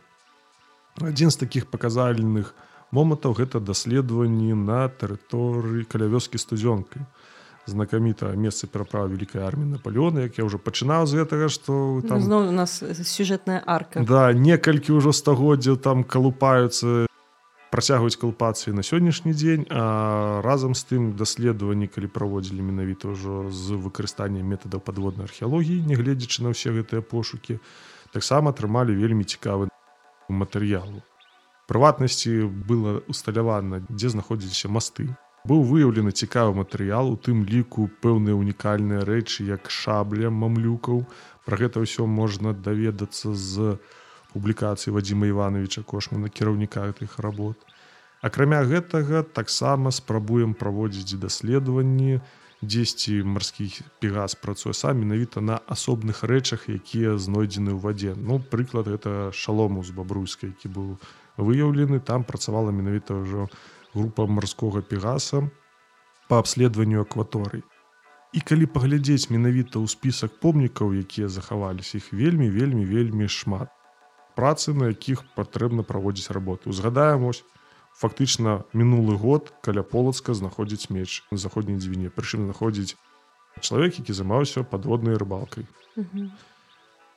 [1.03, 2.55] Адзін з такіх паказальных
[2.91, 7.03] момантаў гэта даследаванні на тэрыторыі каля вёскі студзёнкай
[7.69, 12.21] знакаміта месца пераправы вялікай арміі Наполеона як я ўжо пачынаў з гэтага што там там
[12.25, 14.01] зноў у нас сюжэтная арка.
[14.01, 17.10] Да некалькі ўжо стагоддзяў там калупаюцца
[17.71, 23.79] працягваюць калпацыі на сённяшні дзень а разам з тым даследаванні калі праводзілі менавіта ўжо з
[23.79, 27.61] выкарыстаннем метадаў падводнай археалогіі нягледзячы на ўсе гэтыя пошукі
[28.11, 29.71] таксама атрымалі вельмі цікавы
[30.27, 31.01] матэрыялу
[31.71, 35.07] прыватнасці было усталявана дзе знаходзіліся масты.
[35.47, 41.07] Быў выяўлены цікавы матэрыял у тым ліку пэўныя унікальныя рэчы як шабля мамлюкаў.
[41.47, 43.79] Пра гэта ўсё можна даведацца з
[44.33, 47.57] публікацыі вадзіма ивановича кошмана кіраўніка гэтых работ.
[48.21, 52.21] Акрамя гэтага таксама спрабуем праводзіць даследаванні
[52.61, 53.65] дзесьці марскі
[53.99, 58.13] пегас працуе сам менавіта на асобных рэчах якія знойдзены ў вадзе.
[58.13, 60.87] Ну прыклад это шалому з бабруйскай які быў
[61.41, 61.99] выяўлены.
[61.99, 63.49] Там працавала менавіта ўжо
[63.97, 65.49] група марскога пегаса
[66.29, 67.65] по абследаванню акваторый.
[68.31, 73.73] І калі паглядзець менавіта ў спісак помнікаў якія захаваліся іх вельмі вельмі вельмі шмат
[74.35, 76.69] працы на якіх патрэбна праводзіць работу.
[76.69, 77.43] Узгадаем ось
[77.95, 82.09] фактычна мінулы год каля полацка знаходзіць меч на заходняй дзвіне.
[82.09, 82.95] Прычым знаходзіць
[83.59, 85.67] чалавек які займаўся падводнай рыбалкай.
[85.95, 86.31] Мгм.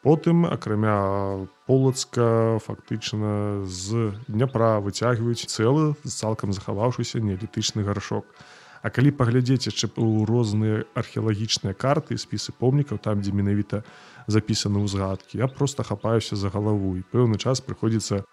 [0.04, 8.28] потым акрамя полацка фактычна з дняпра выцягваюць цэлы цалкам захаваўшыся неалітычны гаршок
[8.84, 13.80] А калі паглядзець яшчэ у розныя археалагічныя карты спісы помнікаў там дзе менавіта
[14.28, 16.92] запісаны ўзгадкі я просто хапаюся за галаву.
[17.00, 18.28] І пэўны час прыходзіцца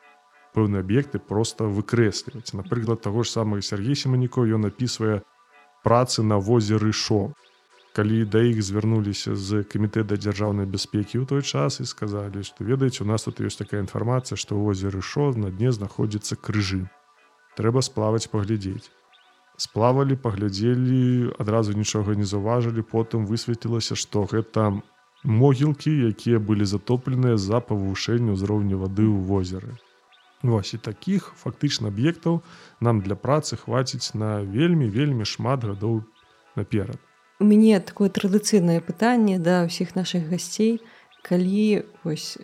[0.51, 2.51] пэўныя аб'екты просто выкрэсліваць.
[2.51, 5.23] Напрыклад таго ж самага Сергей семаніко ён напісвае
[5.87, 7.31] працы на возеры шо.
[7.95, 13.03] Калі да іх звярнуліся з камітэта дзяржаўнай бяспекі ў той час і сказалі што ведаеце
[13.03, 16.91] у нас тут ёсць такая інфармацыя што возеры шо на дне знаходзіцца крыжы.
[17.55, 18.91] Трэба сплаваць паглядзець
[19.57, 24.81] сплавалі паглядзелі адразу нічога не заўважылі потым высветлілася што гэта
[25.23, 29.77] могілкі якія былі затопленыя за павышэнне ўзроўню вады ў возеры.
[30.41, 32.41] Вось і такіх фактычна аб'ектаў
[32.81, 36.01] нам для працы хваціць на вельмі вельмі шмат гадоў
[36.55, 36.97] наперад.
[37.41, 40.81] У мяне такое традыцыйнае пытанне да ўсіх нашых гасцей.
[41.21, 42.41] Калі вось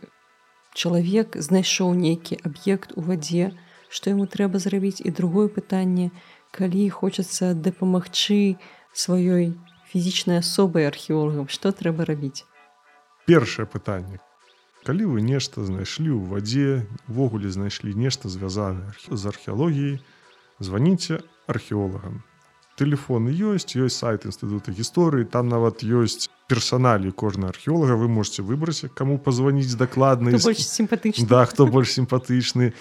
[0.78, 3.58] чалавек знайшоў нейкі аб'ект у вадзе
[3.90, 5.02] што яму трэба зрабіць?
[5.02, 6.12] І другое пытанне
[6.58, 8.58] калі хочацца дапамагчы
[8.98, 9.54] сваёй
[9.94, 12.50] фізічнай асобай археолагам што трэба рабіць?
[13.30, 14.18] Першае пытанне.
[14.88, 16.70] Калі вы нешта знайшлі ў вадзе
[17.12, 20.00] увогуле знайшлі нешта звязанае з археалогіяй
[20.60, 22.24] званіце археолагам.
[22.78, 27.98] Телефоны ёсць ёсць сайт інстытута гісторыі там нават ёсць персаналі кожнага археолага.
[27.98, 31.28] Вы можете выбраць каму пазваніць дакладна больш сімпатычны.
[31.28, 32.74] Да хто больш сімпатычны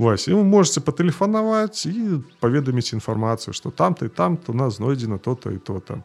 [0.00, 5.18] Вось і вы можете патэлефанаваць і паведаміць інфармацыю што там ты там то нас знойдзена
[5.20, 6.04] то-то і то там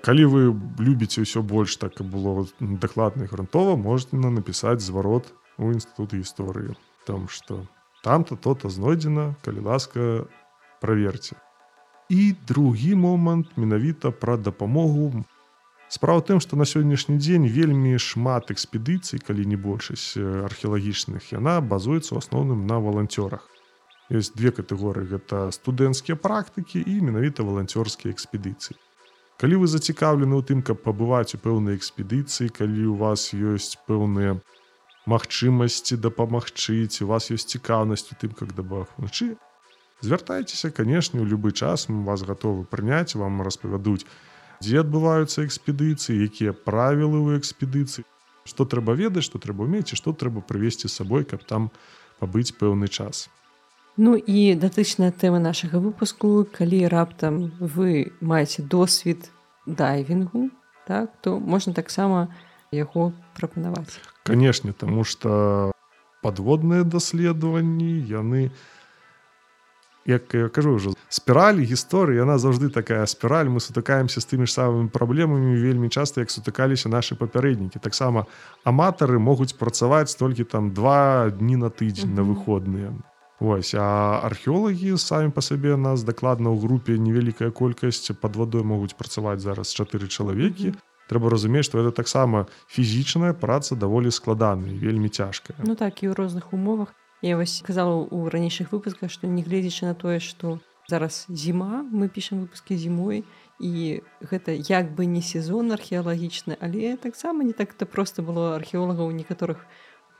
[0.00, 0.40] калі вы
[0.80, 5.28] любіце ўсё больш так і было дакладна грунтова можна напісаць зварот
[5.60, 6.72] у інстытут гісторыі
[7.04, 7.68] там што
[8.00, 10.24] там-то то-то знойдзена калі ласка
[10.80, 11.36] праверце
[12.08, 15.20] і другі момант менавіта пра дапамогу
[15.94, 22.10] справа тым што на сённяшні дзень вельмі шмат экспедыцый калі не большасць археалагічных яна базуецца
[22.14, 23.46] ў асноўным на валанцёрах.
[24.10, 25.06] Ёсць две катэгорыі.
[25.14, 28.76] Гэта студэнцкія практыкі і менавіта валанцёрскія экспедыцыі.
[29.38, 34.42] Калі вы зацікаўлены ў тым каб пабываць у пэўнай экспедыцыі калі у вас ёсць пэўныя
[35.06, 39.34] магчымасці дапамагчыць у вас ёсць цікаўнасць у тым как дабагчы
[40.04, 41.88] звяртайцеся канешне у любы час.
[41.88, 44.06] Мы вас гатовы прыняць вам распавядуць
[44.60, 48.04] дзе адбываюцца экспедыцыі якія правілы ў экспедыцыі
[48.44, 51.70] што трэба ведаць што трэба ўмець і што трэба прывесці з сабой каб там
[52.20, 53.28] пабыць пэўны час
[53.96, 59.30] Ну і датычная тэма нашага выпуску, калі раптам вы маеце досвід
[59.66, 60.50] дайвінгу,
[60.86, 62.34] так, то можна таксама
[62.74, 64.02] яго прапанаваць.
[64.26, 65.70] Канешне, таму што
[66.26, 68.50] падводныя даследаванні яны
[70.04, 74.54] як я кажу ўжо спіраль гісторыі яна заўжды такая спіраль мы сутыкаемся з тымі ж
[74.58, 78.26] самымі праблемамі вельмі часта як сутыкаліся нашы папярэднікі таксама
[78.66, 82.18] аматары могуць працаваць толькі там два дні на тыдзень mm -hmm.
[82.18, 82.90] на выходныя
[83.40, 88.94] Вось а археолагі самі па сабе нас дакладна ў групе невялікая колькасць пад вадой могуць
[88.94, 90.74] працаваць зараз чатыры чалавекі.
[91.10, 95.58] Трэба разумець, што это таксама фізічная праца даволі складаная вельмі цяжкая.
[95.66, 96.94] Ну так і ў розных умовах.
[97.22, 102.44] Я вось казала ў ранейшых выпусках, што нягледзячы на тое, што зараз зіма, мы пішам
[102.44, 103.24] выпускі зімой
[103.60, 109.64] і гэта як бы не сезон археалагічны, але таксама не так-то проста было археолагаў некаторых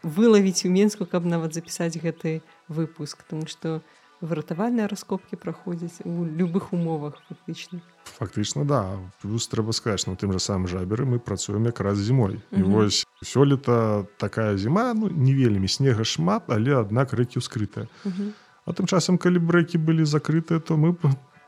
[0.05, 3.83] вылавіць у менску каб нават запісаць гэты выпуск тому что
[4.21, 7.81] выратавальныя раскопкі праходзяць у любых умовах фактычна.
[8.05, 8.97] Фактычна да.
[9.21, 12.41] Плюс трэба сказаць на тым жа самым жаберы мы працуем якраз зімой.
[12.53, 17.89] І вось сёлета такая зіма ну не вельмі снега шмат але аднак рэкі ўскрытыя
[18.65, 20.97] а тым часам калі брэкі былі закрытыя то мы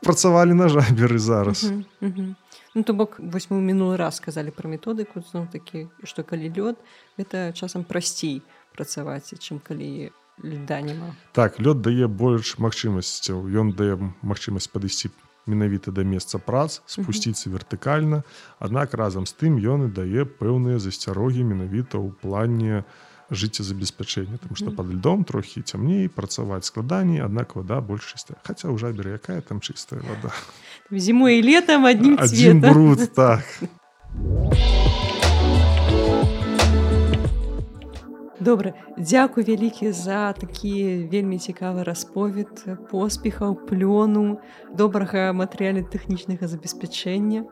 [0.05, 1.65] працавалі на жаберы зараз.
[2.01, 6.77] Ну то бок вось мы мінулы раз сказалі пра методыку зноў такі што калі лёд
[7.17, 8.43] это часам прасцей
[8.77, 10.11] працаваць чым калі
[10.43, 11.15] льда няма.
[11.33, 13.49] Так лёд дае больш магчымасцяў.
[13.49, 15.09] Ён дае магчымасць падысці
[15.47, 18.21] менавіта да месца прац спусціцца вертыкальна.
[18.59, 22.85] Аднак разам з тым ён і дае пэўныя засцярогі менавіта ў плане
[23.31, 28.79] жыццезабеспячэння там што пад льдом трохі цямней працаваць складаней аднак вода больш чыстая хаця ў
[28.79, 30.31] жаберы якая там чыстая вода?
[30.91, 32.15] Зімой і летом аднім
[32.63, 33.43] бруд так.
[38.39, 44.39] Добра дзякуй вялікі за такі вельмі цікавы расповед поспехаў плёну
[44.71, 47.43] добрага матэрыялі тэхнічнага забеспячэння.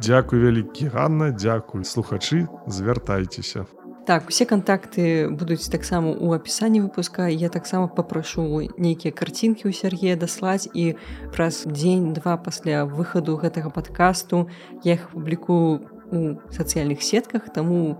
[0.00, 1.32] Дякуй вялікі Ганна.
[1.36, 2.48] Дзякуй слухачы.
[2.64, 3.66] Звяртайцеся
[4.06, 7.26] Так, усе кантакты будуць таксама ў апісанні выпуска.
[7.26, 10.94] Я таксама попрашу нейкія карцінкі ў Сергея даслаць і
[11.34, 14.46] праз дзень-два пасля выхаду гэтага падкасту
[14.86, 17.98] я іх публікую у сацыяльных сетках, таму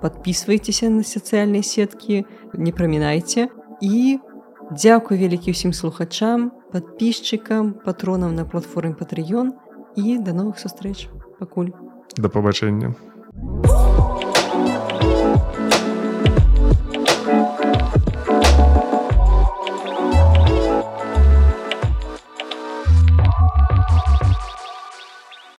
[0.00, 2.24] подписывайтеся на сацыяльныя сеткі,
[2.56, 3.52] не прамінайце
[3.84, 4.16] і
[4.72, 9.52] дзякуй вялікі ўсім слухачам, подписчикам, патронам на платформе Патрыён
[9.92, 11.12] і да новых сустрэч.
[11.36, 11.76] пакуль.
[12.16, 12.96] Да пабачэння.